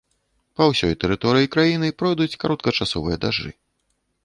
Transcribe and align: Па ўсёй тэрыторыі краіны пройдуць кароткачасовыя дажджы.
Па 0.59 0.63
ўсёй 0.71 0.93
тэрыторыі 1.03 1.51
краіны 1.57 1.93
пройдуць 2.01 2.39
кароткачасовыя 2.47 3.21
дажджы. 3.27 3.51